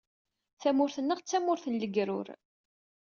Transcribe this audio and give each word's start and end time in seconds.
Tamurt-nneɣ 0.61 1.19
d 1.19 1.25
tamurt 1.29 1.65
n 1.67 1.79
legrur. 1.81 2.27